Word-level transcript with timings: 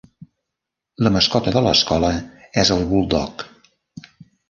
La 1.07 1.11
mascota 1.17 1.53
de 1.57 1.63
l'escola 1.67 2.11
és 2.65 2.75
el 2.79 2.85
buldog. 2.95 3.49